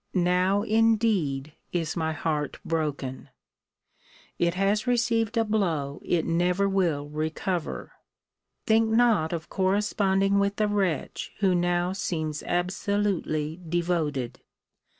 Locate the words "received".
4.87-5.37